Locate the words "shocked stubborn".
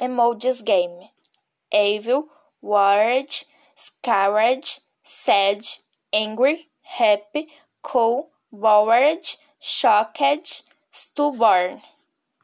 9.60-11.82